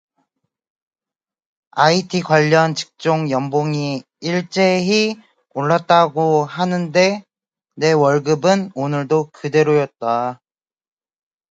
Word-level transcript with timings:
아이티 1.75 2.21
관련 2.21 2.73
직종 2.73 3.29
연봉이 3.29 4.01
일제히 4.19 5.21
올랐다고 5.53 6.43
하는데 6.45 7.23
내 7.75 7.91
월급은 7.91 8.71
오늘도 8.73 9.29
그대로였다. 9.31 10.41